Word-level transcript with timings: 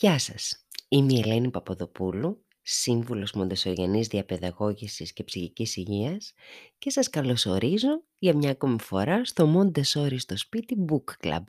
Γεια 0.00 0.18
σας. 0.18 0.66
Είμαι 0.88 1.12
η 1.12 1.18
Ελένη 1.18 1.50
Παπαδοπούλου, 1.50 2.44
Σύμβουλος 2.62 3.32
Μοντεσοριανής 3.32 4.06
Διαπαιδαγώγησης 4.06 5.12
και 5.12 5.24
Ψυχικής 5.24 5.76
Υγείας 5.76 6.32
και 6.78 6.90
σας 6.90 7.10
καλωσορίζω 7.10 8.04
για 8.18 8.36
μια 8.36 8.50
ακόμη 8.50 8.80
φορά 8.80 9.24
στο 9.24 9.46
Μοντεσόρι 9.46 10.18
στο 10.18 10.36
σπίτι 10.36 10.84
Book 10.88 11.26
Club, 11.26 11.44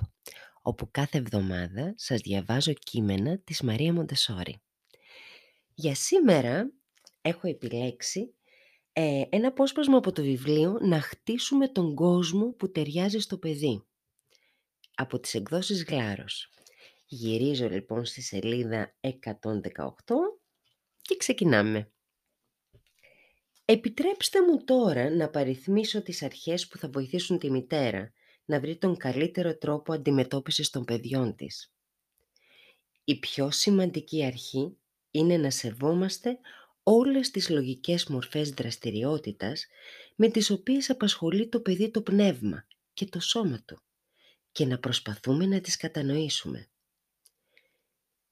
όπου 0.62 0.88
κάθε 0.92 1.18
εβδομάδα 1.18 1.94
σας 1.98 2.22
διαβάζω 2.22 2.74
κείμενα 2.74 3.40
της 3.40 3.62
Μαρία 3.62 3.94
Μοντεσόρι. 3.94 4.62
Για 5.74 5.96
σήμερα 5.96 6.72
έχω 7.22 7.48
επιλέξει 7.48 8.34
ε, 8.94 9.24
ένα 9.30 9.48
απόσπασμα 9.48 9.98
από 9.98 10.12
το 10.12 10.22
βιβλίο 10.22 10.78
«Να 10.82 11.02
χτίσουμε 11.02 11.68
τον 11.68 11.96
κόσμο 11.96 12.54
που 12.54 12.72
ταιριάζει 12.72 13.20
στο 13.20 13.38
παιδί» 13.38 13.84
από 14.96 15.20
τις 15.20 15.34
εκδόσεις 15.34 15.84
Γλάρος. 15.84 16.50
Γυρίζω 17.12 17.70
λοιπόν 17.70 18.06
στη 18.06 18.22
σελίδα 18.22 18.96
118 19.02 19.12
και 21.02 21.16
ξεκινάμε. 21.18 21.92
Επιτρέψτε 23.66 24.42
μου 24.42 24.64
τώρα 24.64 25.10
να 25.10 25.30
παριθμίσω 25.30 26.02
τις 26.02 26.24
αρχές 26.24 26.68
που 26.68 26.78
θα 26.78 26.90
βοηθήσουν 26.90 27.40
τη 27.40 27.52
μητέρα 27.52 28.12
να 28.46 28.60
βρει 28.60 28.78
τον 28.78 28.98
καλύτερο 28.98 29.58
τρόπο 29.58 29.94
αντιμετώπισης 29.94 30.70
των 30.70 30.86
παιδιών 30.86 31.36
της. 31.36 31.74
Η 33.04 33.20
πιο 33.20 33.52
σημαντική 33.52 34.26
αρχή 34.26 34.78
είναι 35.12 35.38
να 35.38 35.50
σεβόμαστε 35.50 36.40
όλες 36.84 37.32
τις 37.32 37.50
λογικές 37.50 38.08
μορφές 38.08 38.50
δραστηριότητας 38.50 39.68
με 40.16 40.30
τις 40.30 40.50
οποίες 40.50 40.90
απασχολεί 40.90 41.50
το 41.50 41.60
παιδί 41.62 41.92
το 41.92 42.02
πνεύμα 42.02 42.68
και 42.94 43.06
το 43.06 43.20
σώμα 43.20 43.64
του 43.66 43.82
και 44.52 44.66
να 44.66 44.80
προσπαθούμε 44.80 45.46
να 45.46 45.62
τις 45.62 45.78
κατανοήσουμε. 45.78 46.69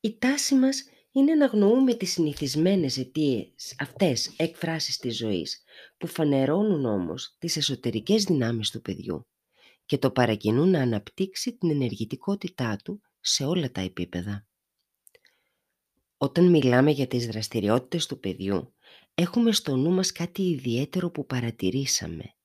Η 0.07 0.17
τάση 0.17 0.55
μας 0.55 0.83
είναι 1.11 1.35
να 1.35 1.45
γνωρούμε 1.45 1.93
τις 1.93 2.11
συνηθισμένες 2.11 2.97
αιτίες, 2.97 3.75
αυτές 3.79 4.33
εκφράσεις 4.37 4.97
της 4.97 5.17
ζωής, 5.17 5.63
που 5.97 6.07
φανερώνουν 6.07 6.85
όμως 6.85 7.35
τις 7.39 7.57
εσωτερικές 7.57 8.23
δυνάμεις 8.23 8.69
του 8.69 8.81
παιδιού 8.81 9.27
και 9.85 9.97
το 9.97 10.11
παρακινούν 10.11 10.69
να 10.69 10.81
αναπτύξει 10.81 11.57
την 11.57 11.69
ενεργητικότητά 11.69 12.75
του 12.83 13.01
σε 13.19 13.45
όλα 13.45 13.71
τα 13.71 13.81
επίπεδα. 13.81 14.47
Όταν 16.17 16.49
μιλάμε 16.49 16.91
για 16.91 17.07
τις 17.07 17.27
δραστηριότητες 17.27 18.05
του 18.05 18.19
παιδιού, 18.19 18.73
έχουμε 19.13 19.51
στο 19.51 19.75
νου 19.75 19.91
μας 19.91 20.11
κάτι 20.11 20.41
ιδιαίτερο 20.41 21.09
που 21.09 21.25
παρατηρήσαμε, 21.25 22.35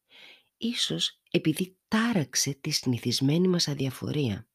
ίσως 0.57 1.21
επειδή 1.31 1.77
τάραξε 1.89 2.59
τη 2.61 2.71
συνηθισμένη 2.71 3.49
μας 3.49 3.69
αδιαφορία. 3.69 4.47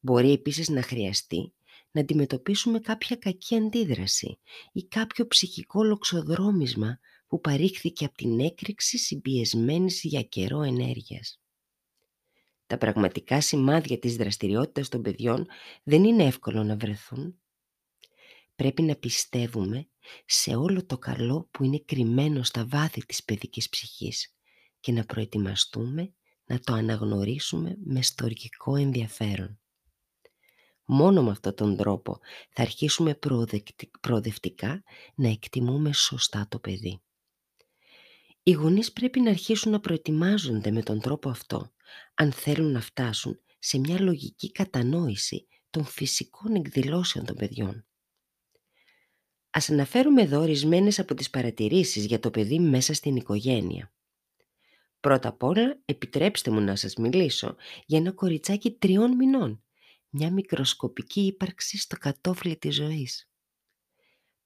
Μπορεί 0.00 0.32
επίσης 0.32 0.68
να 0.68 0.82
χρειαστεί 0.82 1.52
να 1.98 2.04
αντιμετωπίσουμε 2.04 2.80
κάποια 2.80 3.16
κακή 3.16 3.54
αντίδραση 3.54 4.38
ή 4.72 4.84
κάποιο 4.84 5.26
ψυχικό 5.26 5.82
λοξοδρόμισμα 5.84 6.98
που 7.26 7.40
παρήχθηκε 7.40 8.04
από 8.04 8.14
την 8.14 8.40
έκρηξη 8.40 8.98
συμπιεσμένης 8.98 10.02
για 10.02 10.22
καιρό 10.22 10.62
ενέργειας. 10.62 11.40
Τα 12.66 12.78
πραγματικά 12.78 13.40
σημάδια 13.40 13.98
της 13.98 14.16
δραστηριότητας 14.16 14.88
των 14.88 15.02
παιδιών 15.02 15.46
δεν 15.82 16.04
είναι 16.04 16.24
εύκολο 16.24 16.64
να 16.64 16.76
βρεθούν. 16.76 17.38
Πρέπει 18.54 18.82
να 18.82 18.94
πιστεύουμε 18.94 19.88
σε 20.24 20.54
όλο 20.54 20.84
το 20.84 20.98
καλό 20.98 21.48
που 21.50 21.64
είναι 21.64 21.82
κρυμμένο 21.84 22.42
στα 22.42 22.66
βάθη 22.66 23.06
της 23.06 23.24
παιδικής 23.24 23.68
ψυχής 23.68 24.34
και 24.80 24.92
να 24.92 25.04
προετοιμαστούμε 25.04 26.12
να 26.44 26.60
το 26.60 26.72
αναγνωρίσουμε 26.72 27.76
με 27.84 28.02
στοργικό 28.02 28.76
ενδιαφέρον. 28.76 29.58
Μόνο 30.90 31.22
με 31.22 31.30
αυτόν 31.30 31.54
τον 31.54 31.76
τρόπο 31.76 32.18
θα 32.50 32.62
αρχίσουμε 32.62 33.18
προοδευτικά 34.00 34.82
να 35.14 35.28
εκτιμούμε 35.28 35.92
σωστά 35.92 36.46
το 36.48 36.58
παιδί. 36.58 37.00
Οι 38.42 38.50
γονείς 38.50 38.92
πρέπει 38.92 39.20
να 39.20 39.30
αρχίσουν 39.30 39.72
να 39.72 39.80
προετοιμάζονται 39.80 40.70
με 40.70 40.82
τον 40.82 41.00
τρόπο 41.00 41.28
αυτό, 41.28 41.72
αν 42.14 42.32
θέλουν 42.32 42.72
να 42.72 42.80
φτάσουν 42.80 43.40
σε 43.58 43.78
μια 43.78 44.00
λογική 44.00 44.52
κατανόηση 44.52 45.46
των 45.70 45.84
φυσικών 45.84 46.54
εκδηλώσεων 46.54 47.24
των 47.24 47.36
παιδιών. 47.36 47.86
Ας 49.50 49.70
αναφέρουμε 49.70 50.22
εδώ 50.22 50.40
ορισμένες 50.40 50.98
από 50.98 51.14
τις 51.14 51.30
παρατηρήσεις 51.30 52.04
για 52.04 52.20
το 52.20 52.30
παιδί 52.30 52.58
μέσα 52.58 52.94
στην 52.94 53.16
οικογένεια. 53.16 53.92
Πρώτα 55.00 55.28
απ' 55.28 55.42
όλα 55.42 55.80
επιτρέψτε 55.84 56.50
μου 56.50 56.60
να 56.60 56.76
σας 56.76 56.94
μιλήσω 56.94 57.56
για 57.86 57.98
ένα 57.98 58.12
κοριτσάκι 58.12 58.70
τριών 58.70 59.16
μηνών 59.16 59.62
μια 60.10 60.30
μικροσκοπική 60.30 61.20
ύπαρξη 61.20 61.78
στο 61.78 61.96
κατόφλι 61.96 62.56
της 62.56 62.74
ζωής. 62.74 63.30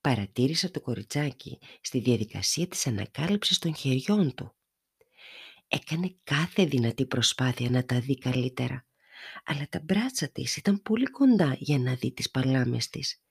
Παρατήρησα 0.01 0.71
το 0.71 0.81
κοριτσάκι 0.81 1.59
στη 1.81 1.99
διαδικασία 1.99 2.67
της 2.67 2.87
ανακάλυψης 2.87 3.59
των 3.59 3.75
χεριών 3.75 4.35
του. 4.35 4.55
Έκανε 5.69 6.17
κάθε 6.25 6.65
δυνατή 6.65 7.07
προσπάθεια 7.07 7.71
να 7.71 7.85
τα 7.85 8.01
δει 8.01 8.19
καλύτερα, 8.19 8.87
αλλά 9.45 9.69
τα 9.69 9.81
μπράτσα 9.85 10.29
της 10.29 10.57
ήταν 10.57 10.83
πολύ 10.83 11.07
κοντά 11.07 11.57
για 11.59 11.79
να 11.79 11.95
δει 11.95 12.13
τις 12.13 12.31
παλάμες 12.31 12.89
της 12.89 13.23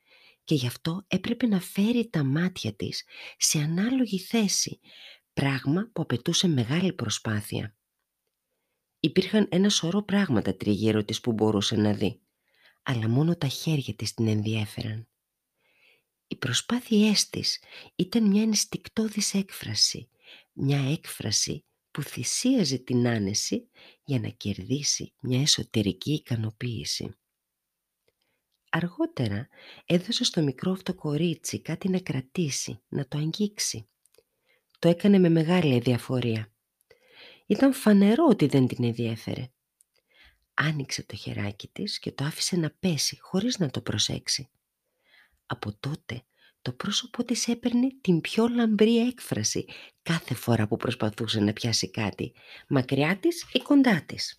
και 0.44 0.56
γι' 0.56 0.68
αυτό 0.68 1.06
έπρεπε 1.08 1.48
να 1.48 1.60
φέρει 1.60 2.10
τα 2.10 2.24
μάτια 2.24 2.74
της 2.74 3.04
σε 3.38 3.60
ανάλογη 3.60 4.20
θέση, 4.20 4.80
πράγμα 5.34 5.90
που 5.94 6.02
απαιτούσε 6.02 6.48
μεγάλη 6.48 6.94
προσπάθεια. 6.94 7.76
Υπήρχαν 9.04 9.48
ένα 9.52 9.70
σωρό 9.70 10.02
πράγματα 10.04 10.56
τριγύρω 10.56 11.04
της 11.04 11.22
που 11.22 11.32
μπορούσε 11.32 11.76
να 11.76 11.94
δει, 11.94 12.22
αλλά 12.84 13.08
μόνο 13.10 13.36
τα 13.36 13.48
χέρια 13.48 13.94
της 13.94 14.14
την 14.14 14.28
ενδιέφεραν. 14.28 15.08
Οι 16.28 16.36
προσπάθειές 16.36 17.30
της 17.30 17.60
ήταν 17.96 18.28
μια 18.28 18.42
ενστικτόδης 18.42 19.34
έκφραση, 19.34 20.10
μια 20.52 20.92
έκφραση 20.92 21.66
που 21.92 22.02
θυσίαζε 22.02 22.78
την 22.78 23.08
άνεση 23.08 23.70
για 24.04 24.20
να 24.20 24.30
κερδίσει 24.30 25.14
μια 25.20 25.42
εσωτερική 25.42 26.14
ικανοποίηση. 26.14 27.16
Αργότερα 28.70 29.48
έδωσε 29.86 30.24
στο 30.24 30.42
μικρό 30.42 30.72
αυτό 30.72 30.94
κορίτσι 30.94 31.62
κάτι 31.62 31.90
να 31.90 32.00
κρατήσει, 32.00 32.82
να 32.88 33.08
το 33.08 33.18
αγγίξει. 33.18 33.90
Το 34.80 34.90
έκανε 34.90 35.20
με 35.20 35.30
μεγάλη 35.30 35.80
διαφορία. 35.80 36.51
Ήταν 37.52 37.74
φανερό 37.74 38.26
ότι 38.30 38.46
δεν 38.46 38.68
την 38.68 38.84
ενδιέφερε. 38.84 39.52
Άνοιξε 40.54 41.04
το 41.04 41.16
χεράκι 41.16 41.68
της 41.68 42.00
και 42.00 42.12
το 42.12 42.24
άφησε 42.24 42.56
να 42.56 42.70
πέσει 42.80 43.20
χωρίς 43.20 43.60
να 43.60 43.70
το 43.70 43.82
προσέξει. 43.82 44.50
Από 45.46 45.74
τότε 45.80 46.24
το 46.62 46.74
πρόσωπό 46.74 47.24
της 47.24 47.48
έπαιρνε 47.48 47.88
την 48.02 48.22
πιο 48.22 48.48
λαμπρή 48.48 49.08
έκφραση 49.08 49.66
κάθε 50.02 50.34
φορά 50.34 50.68
που 50.68 50.78
προσπαθούσε 50.78 51.40
να 51.40 51.54
πιάσει 51.54 51.90
κάτι, 51.90 52.34
μακριά 52.68 53.18
της 53.18 53.46
ή 53.54 53.60
κοντά 53.60 54.04
της. 54.06 54.38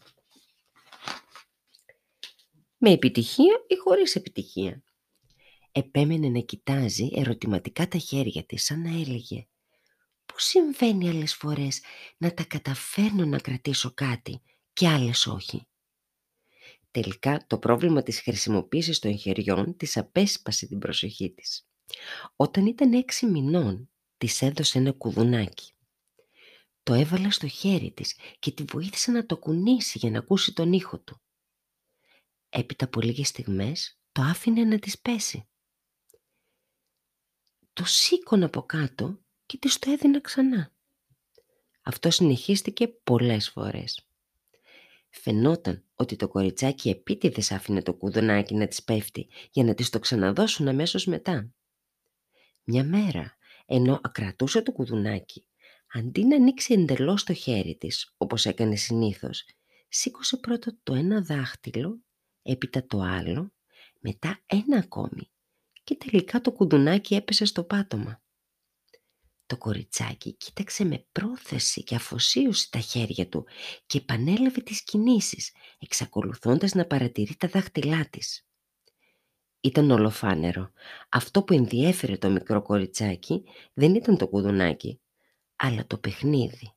Με 2.76 2.90
επιτυχία 2.90 3.64
ή 3.66 3.76
χωρίς 3.76 4.14
επιτυχία. 4.14 4.82
Επέμενε 5.72 6.28
να 6.28 6.40
κοιτάζει 6.40 7.10
ερωτηματικά 7.14 7.88
τα 7.88 7.98
χέρια 7.98 8.44
της 8.44 8.64
σαν 8.64 8.82
να 8.82 8.90
έλεγε 8.90 9.46
«Πώς 10.32 10.44
συμβαίνει 10.44 11.08
άλλες 11.08 11.34
φορές 11.34 11.80
να 12.16 12.34
τα 12.34 12.44
καταφέρνω 12.44 13.24
να 13.24 13.38
κρατήσω 13.38 13.92
κάτι 13.94 14.42
και 14.72 14.88
άλλες 14.88 15.26
όχι». 15.26 15.66
Τελικά 16.90 17.44
το 17.46 17.58
πρόβλημα 17.58 18.02
της 18.02 18.20
χρησιμοποίησης 18.20 18.98
των 18.98 19.18
χεριών 19.18 19.76
της 19.76 19.96
απέσπασε 19.96 20.66
την 20.66 20.78
προσοχή 20.78 21.30
της. 21.30 21.68
Όταν 22.36 22.66
ήταν 22.66 22.92
έξι 22.92 23.26
μηνών 23.26 23.90
της 24.16 24.42
έδωσε 24.42 24.78
ένα 24.78 24.92
κουδουνάκι. 24.92 25.72
Το 26.82 26.94
έβαλα 26.94 27.30
στο 27.30 27.48
χέρι 27.48 27.92
της 27.92 28.18
και 28.38 28.52
τη 28.52 28.62
βοήθησε 28.62 29.10
να 29.10 29.26
το 29.26 29.38
κουνήσει 29.38 29.98
για 29.98 30.10
να 30.10 30.18
ακούσει 30.18 30.52
τον 30.52 30.72
ήχο 30.72 31.00
του. 31.00 31.22
Έπειτα 32.48 32.84
από 32.84 33.00
λίγες 33.00 33.28
στιγμές 33.28 34.00
το 34.12 34.22
άφηνε 34.22 34.64
να 34.64 34.78
της 34.78 35.00
πέσει. 35.00 35.48
Το 37.72 37.84
σήκωνα 37.84 38.46
από 38.46 38.62
κάτω 38.62 39.21
και 39.52 39.58
της 39.58 39.78
το 39.78 39.90
έδινα 39.90 40.20
ξανά. 40.20 40.72
Αυτό 41.82 42.10
συνεχίστηκε 42.10 42.88
πολλές 42.88 43.50
φορές. 43.50 44.06
Φαινόταν 45.10 45.84
ότι 45.94 46.16
το 46.16 46.28
κοριτσάκι 46.28 46.88
επίτηδες 46.88 47.52
άφηνε 47.52 47.82
το 47.82 47.94
κουδουνάκι 47.94 48.54
να 48.54 48.66
της 48.68 48.82
πέφτει 48.82 49.28
για 49.50 49.64
να 49.64 49.74
της 49.74 49.90
το 49.90 49.98
ξαναδώσουν 49.98 50.68
αμέσως 50.68 51.06
μετά. 51.06 51.50
Μια 52.64 52.84
μέρα, 52.84 53.36
ενώ 53.66 54.00
ακρατούσε 54.02 54.62
το 54.62 54.72
κουδουνάκι, 54.72 55.46
αντί 55.92 56.24
να 56.24 56.36
ανοίξει 56.36 56.72
εντελώς 56.72 57.24
το 57.24 57.32
χέρι 57.32 57.76
της, 57.76 58.14
όπως 58.16 58.46
έκανε 58.46 58.76
συνήθως, 58.76 59.44
σήκωσε 59.88 60.36
πρώτα 60.36 60.76
το 60.82 60.94
ένα 60.94 61.20
δάχτυλο, 61.22 61.98
έπειτα 62.42 62.86
το 62.86 63.00
άλλο, 63.00 63.52
μετά 64.00 64.40
ένα 64.46 64.78
ακόμη 64.78 65.30
και 65.84 65.94
τελικά 65.94 66.40
το 66.40 66.52
κουδουνάκι 66.52 67.14
έπεσε 67.14 67.44
στο 67.44 67.64
πάτωμα. 67.64 68.21
Το 69.52 69.58
κοριτσάκι 69.58 70.36
κοίταξε 70.36 70.84
με 70.84 71.06
πρόθεση 71.12 71.82
και 71.82 71.94
αφοσίωση 71.94 72.70
τα 72.70 72.78
χέρια 72.78 73.28
του 73.28 73.46
και 73.86 73.98
επανέλαβε 73.98 74.60
τις 74.60 74.82
κινήσεις, 74.82 75.52
εξακολουθώντας 75.78 76.72
να 76.72 76.86
παρατηρεί 76.86 77.36
τα 77.36 77.48
δάχτυλά 77.48 78.08
της. 78.10 78.46
ήταν 79.60 79.90
ολοφάνερο. 79.90 80.72
Αυτό 81.08 81.42
που 81.42 81.52
ενδιέφερε 81.52 82.16
το 82.16 82.30
μικρό 82.30 82.62
κοριτσάκι 82.62 83.44
δεν 83.72 83.94
ήταν 83.94 84.16
το 84.16 84.28
κουδουνάκι, 84.28 85.00
αλλά 85.56 85.86
το 85.86 85.98
παιχνίδι. 85.98 86.72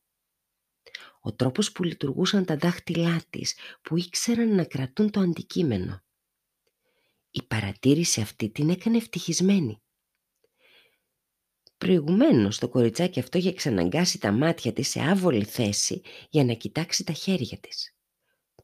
Ο 1.22 1.34
τρόπος 1.34 1.72
που 1.72 1.84
λειτουργούσαν 1.84 2.46
τα 2.46 2.58
δάχτυλά 2.58 3.22
της, 3.30 3.58
που 3.82 3.98
ήξεραν 3.98 4.56
να 4.56 4.64
κρατούν 4.64 5.12
το 5.12 5.20
αντικείμενο. 5.20 6.04
Η 7.30 7.44
παρατήρηση 7.44 8.22
αυτή 8.22 8.50
την 8.50 8.70
έκανε 8.70 8.98
ευτυχισμένη. 8.98 9.80
Προηγουμένως 11.86 12.60
το 12.60 12.70
κοριτσάκι 12.70 13.20
αυτό 13.20 13.38
είχε 13.38 13.54
ξαναγκάσει 13.54 14.20
τα 14.20 14.32
μάτια 14.32 14.74
της 14.74 14.90
σε 14.90 15.02
άβολη 15.02 15.44
θέση 15.44 16.02
για 16.30 16.44
να 16.44 16.54
κοιτάξει 16.54 17.04
τα 17.04 17.14
χέρια 17.14 17.58
της. 17.58 17.98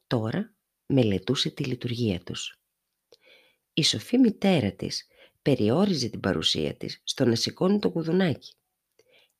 Τώρα 0.06 0.54
μελετούσε 0.86 1.50
τη 1.50 1.64
λειτουργία 1.64 2.20
τους. 2.20 2.60
Η 3.72 3.82
σοφή 3.82 4.18
μητέρα 4.18 4.72
της 4.72 5.06
περιόριζε 5.42 6.08
την 6.08 6.20
παρουσία 6.20 6.76
της 6.76 7.00
στο 7.04 7.24
να 7.24 7.34
σηκώνει 7.34 7.78
το 7.78 7.90
κουδουνάκι. 7.90 8.54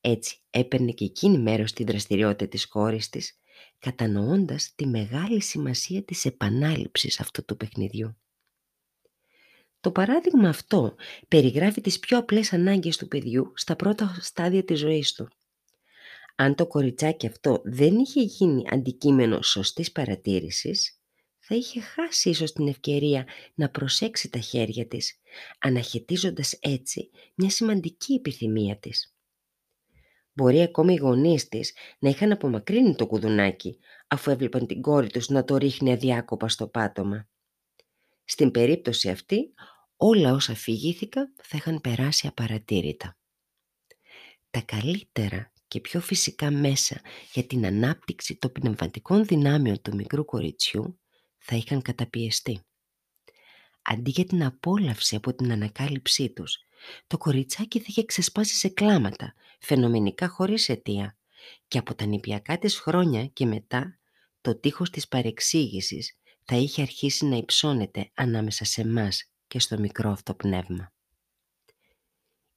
Έτσι 0.01 0.37
έπαιρνε 0.49 0.91
και 0.91 1.05
εκείνη 1.05 1.37
μέρος 1.37 1.69
στη 1.69 1.83
δραστηριότητα 1.83 2.47
της 2.47 2.67
κόρης 2.67 3.09
της, 3.09 3.39
κατανοώντας 3.79 4.73
τη 4.75 4.87
μεγάλη 4.87 5.41
σημασία 5.41 6.03
της 6.03 6.25
επανάληψης 6.25 7.19
αυτού 7.19 7.45
του 7.45 7.57
παιχνιδιού. 7.57 8.17
Το 9.83 9.91
παράδειγμα 9.91 10.49
αυτό 10.49 10.95
περιγράφει 11.27 11.81
τις 11.81 11.99
πιο 11.99 12.17
απλές 12.17 12.53
ανάγκες 12.53 12.97
του 12.97 13.07
παιδιού 13.07 13.51
στα 13.55 13.75
πρώτα 13.75 14.17
στάδια 14.19 14.63
της 14.63 14.79
ζωής 14.79 15.13
του. 15.13 15.27
Αν 16.35 16.55
το 16.55 16.67
κοριτσάκι 16.67 17.27
αυτό 17.27 17.61
δεν 17.63 17.97
είχε 17.97 18.21
γίνει 18.21 18.63
αντικείμενο 18.71 19.41
σωστής 19.41 19.91
παρατήρησης, 19.91 20.99
θα 21.39 21.55
είχε 21.55 21.81
χάσει 21.81 22.29
ίσως 22.29 22.53
την 22.53 22.67
ευκαιρία 22.67 23.25
να 23.53 23.69
προσέξει 23.69 24.29
τα 24.29 24.39
χέρια 24.39 24.87
της, 24.87 25.19
αναχαιτίζοντας 25.59 26.57
έτσι 26.59 27.09
μια 27.35 27.49
σημαντική 27.49 28.13
επιθυμία 28.13 28.77
της. 28.77 29.15
Μπορεί 30.33 30.61
ακόμη 30.61 30.93
οι 30.93 30.97
γονείς 30.97 31.47
της 31.47 31.73
να 31.99 32.09
είχαν 32.09 32.31
απομακρύνει 32.31 32.95
το 32.95 33.07
κουδουνάκι, 33.07 33.77
αφού 34.07 34.31
έβλεπαν 34.31 34.67
την 34.67 34.81
κόρη 34.81 35.09
τους 35.09 35.29
να 35.29 35.43
το 35.43 35.57
ρίχνει 35.57 35.91
αδιάκοπα 35.91 36.49
στο 36.49 36.67
πάτωμα. 36.67 37.27
Στην 38.25 38.51
περίπτωση 38.51 39.09
αυτή, 39.09 39.53
όλα 39.95 40.33
όσα 40.33 40.55
φυγήθηκα 40.55 41.31
θα 41.41 41.57
είχαν 41.57 41.81
περάσει 41.81 42.27
απαρατήρητα. 42.27 43.17
Τα 44.49 44.61
καλύτερα 44.61 45.51
και 45.67 45.79
πιο 45.79 45.99
φυσικά 46.01 46.51
μέσα 46.51 47.01
για 47.33 47.43
την 47.43 47.65
ανάπτυξη 47.65 48.35
των 48.35 48.51
πνευματικών 48.51 49.25
δυνάμεων 49.25 49.81
του 49.81 49.95
μικρού 49.95 50.25
κοριτσιού 50.25 50.99
θα 51.37 51.55
είχαν 51.55 51.81
καταπιεστεί. 51.81 52.61
Αντί 53.81 54.09
για 54.09 54.25
την 54.25 54.43
απόλαυση 54.43 55.15
από 55.15 55.33
την 55.33 55.51
ανακάλυψή 55.51 56.29
τους, 56.29 56.57
το 57.07 57.17
κοριτσάκι 57.17 57.79
θα 57.79 57.85
είχε 57.87 58.05
ξεσπάσει 58.05 58.55
σε 58.55 58.69
κλάματα, 58.69 59.33
φαινομενικά 59.59 60.27
χωρίς 60.27 60.69
αιτία, 60.69 61.17
και 61.67 61.77
από 61.77 61.95
τα 61.95 62.05
νηπιακά 62.05 62.57
της 62.57 62.79
χρόνια 62.79 63.25
και 63.25 63.45
μετά, 63.45 63.99
το 64.41 64.59
τείχος 64.59 64.89
της 64.89 65.07
παρεξήγησης 65.07 66.17
θα 66.43 66.55
είχε 66.55 66.81
αρχίσει 66.81 67.25
να 67.25 67.35
υψώνεται 67.35 68.11
ανάμεσα 68.13 68.65
σε 68.65 68.87
μας 68.87 69.32
και 69.53 69.59
στο 69.59 69.79
μικρό 69.79 70.09
αυτό 70.09 70.33
πνεύμα. 70.33 70.93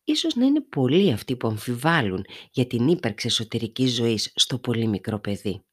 Ίσως 0.05 0.35
να 0.35 0.45
είναι 0.45 0.61
πολλοί 0.61 1.13
αυτοί 1.13 1.37
που 1.37 1.49
αμφιβάλλουν 1.49 2.25
για 2.51 2.67
την 2.67 2.89
ύπαρξη 2.89 3.27
εσωτερικής 3.27 3.95
ζωής 3.95 4.33
στο 4.35 4.59
πολύ 4.59 4.87
μικρό 4.87 5.19
παιδί. 5.19 5.65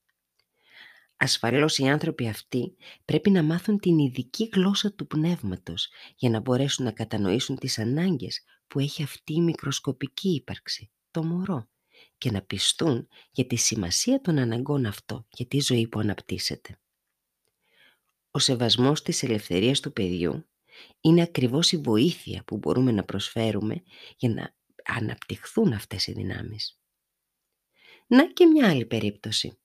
Ασφαλώς 1.18 1.78
οι 1.78 1.88
άνθρωποι 1.88 2.28
αυτοί 2.28 2.76
πρέπει 3.06 3.30
να 3.30 3.44
μάθουν 3.44 3.80
την 3.80 3.98
ειδική 3.98 4.50
γλώσσα 4.54 4.94
του 4.94 5.08
πνεύματος 5.08 5.90
για 6.16 6.30
να 6.30 6.40
μπορέσουν 6.40 6.86
να 6.86 6.92
κατανοήσουν 6.92 7.56
τις 7.56 7.80
ανάγκες 7.80 8.44
που 8.68 8.80
έχει 8.80 9.04
αυτή 9.04 9.34
η 9.34 9.42
μικροσκοπική 9.42 10.30
ύπαρξη, 10.30 10.92
το 11.12 11.24
μωρό, 11.24 11.70
και 12.18 12.32
να 12.32 12.42
πιστούν 12.42 13.08
για 13.32 13.46
τη 13.46 13.56
σημασία 13.56 14.22
των 14.22 14.38
αναγκών 14.38 14.86
αυτό 14.86 15.28
για 15.30 15.46
τη 15.46 15.60
ζωή 15.60 15.88
που 15.88 16.00
αναπτύσσεται. 16.00 16.80
Ο 18.32 18.40
σεβασμός 18.40 19.02
της 19.02 19.24
ελευθερίας 19.24 19.80
του 19.80 19.94
παιδιού 19.94 20.46
είναι 21.02 21.22
ακριβώς 21.22 21.72
η 21.72 21.78
βοήθεια 21.78 22.44
που 22.44 22.58
μπορούμε 22.58 22.92
να 22.92 23.04
προσφέρουμε 23.04 23.84
για 24.18 24.30
να 24.30 24.56
αναπτυχθούν 24.84 25.74
αυτές 25.74 26.08
οι 26.08 26.12
δυνάμεις. 26.12 26.80
Να 28.08 28.28
και 28.28 28.46
μια 28.46 28.70
άλλη 28.70 28.86
περίπτωση. 28.86 29.58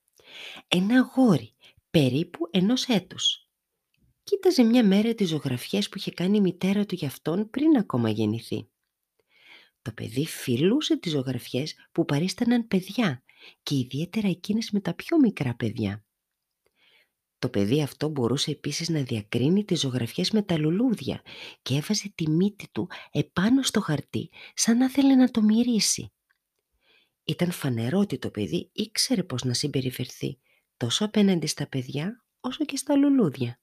Ένα 0.68 1.00
γόρι 1.00 1.54
περίπου 1.90 2.48
ενός 2.50 2.84
έτους. 2.84 3.48
Κοίταζε 4.22 4.62
μια 4.62 4.84
μέρα 4.84 5.14
τις 5.14 5.28
ζωγραφιές 5.28 5.88
που 5.88 5.98
είχε 5.98 6.10
κάνει 6.10 6.36
η 6.36 6.40
μητέρα 6.40 6.86
του 6.86 6.94
για 6.94 7.08
αυτόν 7.08 7.50
πριν 7.50 7.76
ακόμα 7.76 8.10
γεννηθεί. 8.10 8.68
Το 9.82 9.92
παιδί 9.92 10.26
φιλούσε 10.26 10.96
τις 10.96 11.12
ζωγραφιές 11.12 11.74
που 11.92 12.04
παρίσταναν 12.04 12.68
παιδιά 12.68 13.22
και 13.62 13.74
ιδιαίτερα 13.74 14.28
εκείνες 14.28 14.70
με 14.70 14.80
τα 14.80 14.94
πιο 14.94 15.18
μικρά 15.18 15.54
παιδιά. 15.54 16.04
Το 17.38 17.48
παιδί 17.48 17.82
αυτό 17.82 18.08
μπορούσε 18.08 18.50
επίσης 18.50 18.88
να 18.88 19.02
διακρίνει 19.02 19.64
τις 19.64 19.80
ζωγραφιές 19.80 20.30
με 20.30 20.42
τα 20.42 20.58
λουλούδια 20.58 21.22
και 21.62 21.74
έβαζε 21.74 22.12
τη 22.14 22.30
μύτη 22.30 22.68
του 22.72 22.88
επάνω 23.10 23.62
στο 23.62 23.80
χαρτί 23.80 24.30
σαν 24.54 24.76
να 24.76 24.90
θέλει 24.90 25.16
να 25.16 25.30
το 25.30 25.42
μυρίσει. 25.42 26.12
Ήταν 27.24 27.50
φανερό 27.50 27.98
ότι 27.98 28.18
το 28.18 28.30
παιδί 28.30 28.70
ήξερε 28.72 29.22
πώς 29.22 29.44
να 29.44 29.54
συμπεριφερθεί 29.54 30.38
τόσο 30.76 31.04
απέναντι 31.04 31.46
στα 31.46 31.68
παιδιά 31.68 32.24
όσο 32.40 32.64
και 32.64 32.76
στα 32.76 32.96
λουλούδια. 32.96 33.60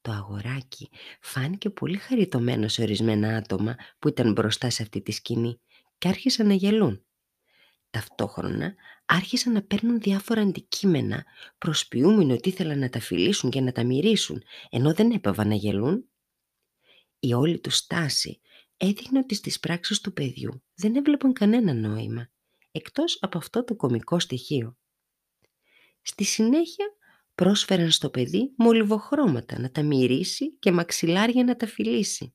Το 0.00 0.10
αγοράκι 0.10 0.90
φάνηκε 1.20 1.70
πολύ 1.70 1.96
χαριτωμένο 1.96 2.68
σε 2.68 2.82
ορισμένα 2.82 3.36
άτομα 3.36 3.76
που 3.98 4.08
ήταν 4.08 4.32
μπροστά 4.32 4.70
σε 4.70 4.82
αυτή 4.82 5.00
τη 5.00 5.12
σκηνή 5.12 5.60
και 5.98 6.08
άρχισαν 6.08 6.46
να 6.46 6.54
γελούν. 6.54 7.04
Ταυτόχρονα 7.90 8.74
άρχισαν 9.14 9.52
να 9.52 9.62
παίρνουν 9.62 10.00
διάφορα 10.00 10.40
αντικείμενα 10.40 11.24
προσποιούμενοι 11.58 12.32
ότι 12.32 12.48
ήθελαν 12.48 12.78
να 12.78 12.88
τα 12.88 13.00
φιλήσουν 13.00 13.50
και 13.50 13.60
να 13.60 13.72
τα 13.72 13.84
μυρίσουν 13.84 14.42
ενώ 14.70 14.94
δεν 14.94 15.10
έπαβαν 15.10 15.48
να 15.48 15.54
γελούν. 15.54 16.04
Η 17.18 17.32
όλη 17.34 17.60
τους 17.60 17.76
στάση 17.76 18.40
έδειχνε 18.76 19.18
ότι 19.18 19.34
στις 19.34 19.60
πράξεις 19.60 20.00
του 20.00 20.12
παιδιού 20.12 20.62
δεν 20.74 20.96
έβλεπαν 20.96 21.32
κανένα 21.32 21.74
νόημα 21.74 22.30
εκτός 22.70 23.18
από 23.20 23.38
αυτό 23.38 23.64
το 23.64 23.74
κομικό 23.74 24.18
στοιχείο. 24.18 24.76
Στη 26.02 26.24
συνέχεια 26.24 26.86
πρόσφεραν 27.34 27.90
στο 27.90 28.10
παιδί 28.10 28.52
μολυβοχρώματα 28.56 29.60
να 29.60 29.70
τα 29.70 29.82
μυρίσει 29.82 30.52
και 30.52 30.72
μαξιλάρια 30.72 31.44
να 31.44 31.56
τα 31.56 31.66
φιλήσει. 31.66 32.34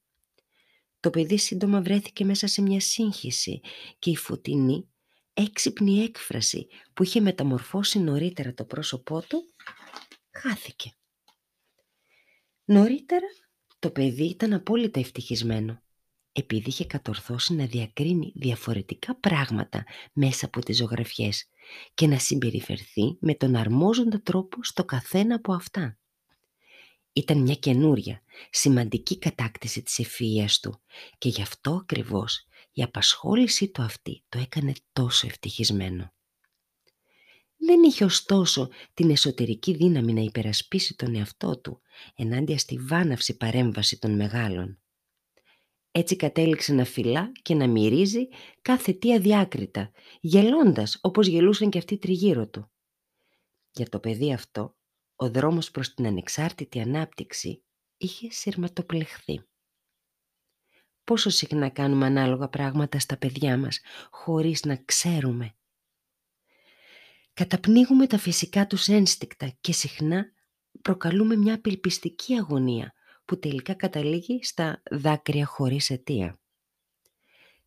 Το 1.00 1.10
παιδί 1.10 1.38
σύντομα 1.38 1.82
βρέθηκε 1.82 2.26
μέσα 2.26 2.48
σε 2.48 2.62
μια 2.62 2.80
σύγχυση 2.80 3.62
και 4.00 4.10
η 4.10 4.16
φωτεινή 4.16 4.90
έξυπνη 5.40 6.04
έκφραση 6.04 6.68
που 6.94 7.04
είχε 7.04 7.20
μεταμορφώσει 7.20 8.00
νωρίτερα 8.00 8.54
το 8.54 8.66
πρόσωπό 8.66 9.22
του 9.22 9.54
χάθηκε. 10.32 10.92
Νωρίτερα 12.66 13.28
το 13.80 13.92
παιδί 13.92 14.24
ήταν 14.24 14.54
απόλυτα 14.54 15.00
ευτυχισμένο 15.00 15.82
επειδή 16.32 16.70
είχε 16.70 16.86
κατορθώσει 16.86 17.54
να 17.54 17.66
διακρίνει 17.66 18.32
διαφορετικά 18.36 19.16
πράγματα 19.16 19.86
μέσα 20.14 20.46
από 20.46 20.60
τις 20.60 20.78
ζωγραφιές 20.78 21.50
και 21.94 22.08
να 22.08 22.20
συμπεριφερθεί 22.20 23.18
με 23.20 23.36
τον 23.36 23.56
αρμόζοντα 23.56 24.22
τρόπο 24.22 24.64
στο 24.64 24.86
καθένα 24.86 25.36
από 25.36 25.54
αυτά. 25.54 25.98
Ήταν 27.14 27.42
μια 27.42 27.56
καινούρια, 27.56 28.22
σημαντική 28.50 29.18
κατάκτηση 29.18 29.82
της 29.82 30.00
ευφυΐας 30.02 30.60
του 30.62 30.82
και 31.18 31.30
γι' 31.30 31.42
αυτό 31.42 31.72
ακριβώς 31.72 32.48
η 32.78 32.84
απασχόλησή 32.84 33.70
του 33.72 33.82
αυτή 33.82 34.24
το 34.30 34.40
έκανε 34.40 34.74
τόσο 34.94 35.28
ευτυχισμένο. 35.28 36.14
Δεν 37.58 37.84
είχε 37.84 38.04
ωστόσο 38.04 38.70
την 38.94 39.10
εσωτερική 39.10 39.74
δύναμη 39.74 40.14
να 40.14 40.22
υπερασπίσει 40.22 40.96
τον 40.96 41.16
εαυτό 41.16 41.60
του 41.60 41.82
ενάντια 42.16 42.58
στη 42.58 42.78
βάναυση 42.78 43.38
παρέμβαση 43.38 44.00
των 44.00 44.16
μεγάλων. 44.16 44.80
Έτσι 45.92 46.16
κατέληξε 46.16 46.74
να 46.74 46.86
φυλά 46.86 47.32
και 47.42 47.56
να 47.56 47.68
μυρίζει 47.68 48.28
κάθε 48.62 48.94
τι 48.94 49.14
αδιάκριτα, 49.14 49.92
γελώντας 50.20 51.00
όπως 51.02 51.28
γελούσαν 51.28 51.70
και 51.70 51.78
αυτοί 51.78 51.98
τριγύρω 51.98 52.48
του. 52.48 52.72
Για 53.72 53.90
το 53.90 54.00
παιδί 54.00 54.34
αυτό, 54.34 54.76
ο 55.16 55.30
δρόμος 55.30 55.72
προς 55.72 55.94
την 55.94 56.06
ανεξάρτητη 56.06 56.80
ανάπτυξη 56.80 57.64
είχε 57.98 58.32
σειρματοπλεχθεί. 58.32 59.42
Πόσο 61.08 61.30
συχνά 61.30 61.70
κάνουμε 61.70 62.06
ανάλογα 62.06 62.48
πράγματα 62.48 63.00
στα 63.00 63.18
παιδιά 63.18 63.58
μας, 63.58 63.80
χωρίς 64.12 64.66
να 64.66 64.76
ξέρουμε; 64.76 65.56
Καταπνίγουμε 67.34 68.08
τα 68.08 68.18
φυσικά 68.18 68.68
τους 68.68 68.88
ένστικτα 68.88 69.54
και 69.62 69.74
συχνά 69.74 70.26
προκαλούμε 70.82 71.36
μια 71.36 71.54
απελπιστική 71.54 72.34
αγωνία 72.34 72.94
που 73.26 73.40
τελικά 73.40 73.74
καταλήγει 73.74 74.44
στα 74.44 74.82
δάκρυα 74.92 75.46
χωρίς 75.46 75.90
αιτία. 75.90 76.40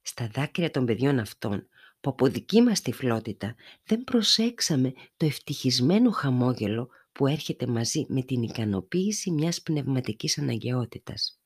Στα 0.02 0.28
δάκρυα 0.32 0.70
των 0.70 0.84
παιδιών 0.86 1.18
αυτών 1.18 1.68
που 2.00 2.10
από 2.10 2.26
δική 2.26 2.62
μας 2.62 2.80
τυφλότητα 2.80 3.54
δεν 3.84 4.04
προσέξαμε 4.04 4.92
το 5.16 5.26
ευτυχισμένο 5.26 6.10
χαμόγελο 6.10 6.88
που 7.12 7.26
έρχεται 7.26 7.66
μαζί 7.66 8.06
με 8.08 8.22
την 8.22 8.42
ικανοποίηση 8.42 9.30
μιας 9.30 9.62
πνευματικής 9.62 10.38
αναγκαιότητας. 10.38 11.39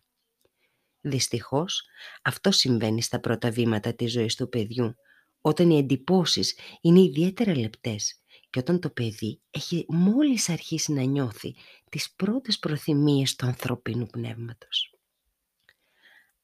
Δυστυχώς, 1.06 1.86
αυτό 2.22 2.50
συμβαίνει 2.50 3.02
στα 3.02 3.20
πρώτα 3.20 3.50
βήματα 3.50 3.94
της 3.94 4.12
ζωής 4.12 4.34
του 4.34 4.48
παιδιού, 4.48 4.94
όταν 5.40 5.70
οι 5.70 5.78
εντυπώσεις 5.78 6.58
είναι 6.80 7.00
ιδιαίτερα 7.00 7.58
λεπτές 7.58 8.20
και 8.50 8.58
όταν 8.58 8.80
το 8.80 8.90
παιδί 8.90 9.40
έχει 9.50 9.84
μόλις 9.88 10.48
αρχίσει 10.48 10.92
να 10.92 11.02
νιώθει 11.02 11.54
τις 11.90 12.12
πρώτες 12.12 12.58
προθυμίες 12.58 13.36
του 13.36 13.46
ανθρωπίνου 13.46 14.06
πνεύματος. 14.06 14.94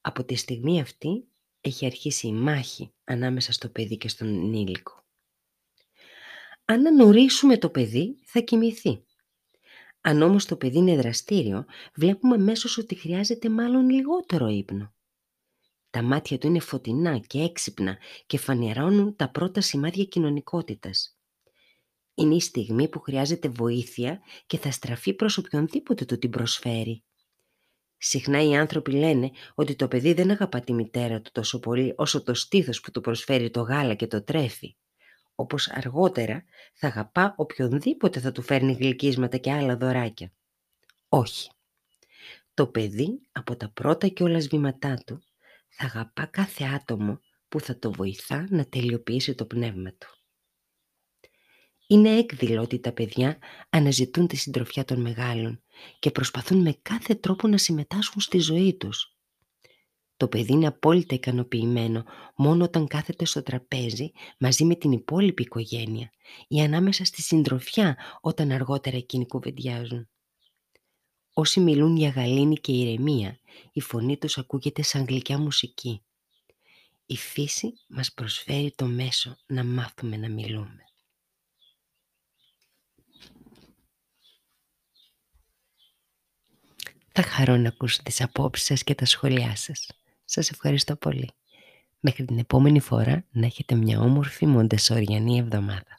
Από 0.01 0.25
τη 0.25 0.35
στιγμή 0.35 0.81
αυτή 0.81 1.25
έχει 1.61 1.87
αρχίσει 1.87 2.27
η 2.27 2.33
μάχη 2.33 2.93
ανάμεσα 3.05 3.53
στο 3.53 3.69
παιδί 3.69 3.97
και 3.97 4.09
στον 4.09 4.29
ενήλικο. 4.29 5.05
Αν 6.65 6.87
ανορίσουμε 6.87 7.59
το 7.59 7.71
παιδί 7.71 8.19
θα 8.25 8.41
κοιμηθεί. 8.41 9.05
Αν 10.01 10.23
όμως 10.23 10.45
το 10.45 10.57
παιδί 10.57 10.79
είναι 10.79 10.97
δραστήριο, 10.97 11.65
βλέπουμε 11.95 12.35
αμέσως 12.35 12.79
ότι 12.79 12.95
χρειάζεται 12.95 13.49
μάλλον 13.49 13.91
λιγότερο 13.91 14.49
ύπνο. 14.49 14.95
Τα 15.91 16.03
μάτια 16.03 16.39
του 16.39 16.47
είναι 16.47 16.61
φωτεινά 16.61 17.19
και 17.19 17.41
έξυπνα 17.41 17.99
και 18.27 18.39
φανερώνουν 18.39 19.17
τα 19.17 19.31
πρώτα 19.31 19.61
σημάδια 19.61 20.05
κοινωνικότητας. 20.05 21.19
Είναι 22.15 22.35
η 22.35 22.41
στιγμή 22.41 22.89
που 22.89 23.01
χρειάζεται 23.01 23.49
βοήθεια 23.49 24.21
και 24.47 24.59
θα 24.59 24.71
στραφεί 24.71 25.13
προς 25.15 25.39
οποιονδήποτε 25.39 26.05
του 26.05 26.19
την 26.19 26.31
προσφέρει. 26.31 27.05
Συχνά 27.97 28.43
οι 28.43 28.57
άνθρωποι 28.57 28.91
λένε 28.93 29.31
ότι 29.55 29.75
το 29.75 29.89
παιδί 29.89 30.13
δεν 30.13 30.31
αγαπά 30.31 30.61
τη 30.61 30.73
μητέρα 30.73 31.21
του 31.21 31.31
τόσο 31.33 31.61
πολύ 31.61 31.95
όσο 31.97 32.23
το 32.23 32.35
στήθος 32.35 32.81
που 32.81 32.91
του 32.91 33.01
προσφέρει 33.01 33.51
το 33.51 33.61
γάλα 33.61 33.95
και 33.95 34.07
το 34.07 34.23
τρέφει. 34.23 34.77
Όπως 35.41 35.71
αργότερα 35.71 36.45
θα 36.73 36.87
αγαπά 36.87 37.35
οποιονδήποτε 37.37 38.21
θα 38.21 38.33
του 38.33 38.43
φέρνει 38.43 38.73
γλυκίσματα 38.73 39.37
και 39.37 39.53
άλλα 39.53 39.77
δωράκια. 39.77 40.33
Όχι. 41.09 41.51
Το 42.55 42.67
παιδί 42.67 43.21
από 43.33 43.57
τα 43.57 43.71
πρώτα 43.71 44.09
και 44.09 44.23
όλα 44.23 44.39
βήματά 44.39 45.03
του 45.07 45.23
θα 45.69 45.85
αγαπά 45.85 46.27
κάθε 46.27 46.65
άτομο 46.65 47.21
που 47.49 47.61
θα 47.61 47.79
το 47.79 47.93
βοηθά 47.93 48.47
να 48.51 48.67
τελειοποιήσει 48.67 49.35
το 49.35 49.47
πνεύμα 49.47 49.91
του. 49.91 50.09
Είναι 51.87 52.17
έκδηλο 52.17 52.63
ότι 52.63 52.79
τα 52.79 52.93
παιδιά 52.93 53.39
αναζητούν 53.71 54.27
τη 54.27 54.37
συντροφιά 54.37 54.85
των 54.85 55.01
μεγάλων 55.01 55.63
και 55.99 56.11
προσπαθούν 56.11 56.61
με 56.61 56.79
κάθε 56.83 57.15
τρόπο 57.15 57.49
να 57.49 57.59
συμμετάσχουν 57.59 58.21
στη 58.21 58.39
ζωή 58.39 58.75
τους. 58.75 59.17
Το 60.21 60.29
παιδί 60.29 60.53
είναι 60.53 60.67
απόλυτα 60.67 61.15
ικανοποιημένο 61.15 62.05
μόνο 62.37 62.65
όταν 62.65 62.87
κάθεται 62.87 63.25
στο 63.25 63.43
τραπέζι 63.43 64.13
μαζί 64.39 64.65
με 64.65 64.75
την 64.75 64.93
υπόλοιπη 64.93 65.43
οικογένεια 65.43 66.13
ή 66.49 66.61
ανάμεσα 66.61 67.05
στη 67.05 67.23
συντροφιά 67.23 67.97
όταν 68.21 68.51
αργότερα 68.51 68.97
εκείνοι 68.97 69.27
κουβεντιάζουν. 69.27 70.09
Όσοι 71.33 71.61
μιλούν 71.61 71.97
για 71.97 72.09
γαλήνη 72.09 72.57
και 72.57 72.73
ηρεμία, 72.73 73.39
η 73.73 73.81
φωνή 73.81 74.17
τους 74.17 74.39
ακούγεται 74.39 74.83
σαν 74.83 75.05
γλυκιά 75.05 75.39
μουσική. 75.39 76.03
Η 77.07 77.17
φύση 77.17 77.73
μας 77.89 78.13
προσφέρει 78.13 78.73
το 78.77 78.87
μέσο 78.87 79.37
να 79.47 79.65
μάθουμε 79.65 80.17
να 80.17 80.29
μιλούμε. 80.29 80.85
Θα 87.13 87.23
χαρώ 87.23 87.57
να 87.57 87.69
ακούσω 87.69 88.03
τις 88.03 88.21
απόψεις 88.21 88.67
σας 88.67 88.85
και 88.85 88.95
τα 88.95 89.05
σχόλιά 89.05 89.57
σας. 89.57 89.89
Σας 90.33 90.51
ευχαριστώ 90.51 90.97
πολύ. 90.97 91.31
Μέχρι 92.01 92.25
την 92.25 92.39
επόμενη 92.39 92.81
φορά 92.81 93.25
να 93.31 93.47
έχετε 93.47 93.75
μια 93.75 94.01
όμορφη 94.01 94.47
μοντεσοριανή 94.47 95.39
εβδομάδα. 95.39 95.99